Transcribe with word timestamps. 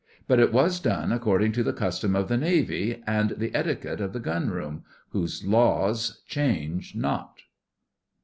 But 0.27 0.39
it 0.39 0.51
was 0.51 0.79
done 0.79 1.11
according 1.11 1.51
to 1.51 1.61
the 1.61 1.73
custom 1.73 2.15
of 2.15 2.27
the 2.27 2.35
Navy 2.35 3.03
and 3.05 3.35
the 3.37 3.51
etiquette 3.55 4.01
of 4.01 4.13
the 4.13 4.19
Gun 4.19 4.49
room, 4.49 4.83
whose 5.11 5.45
laws 5.45 6.23
change 6.27 6.95
not. 6.95 7.41